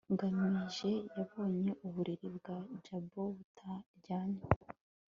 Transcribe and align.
ngamije 0.13 0.91
yabonye 1.15 1.69
uburiri 1.85 2.27
bwa 2.37 2.57
jabo 2.85 3.23
butaryamye 3.35 4.43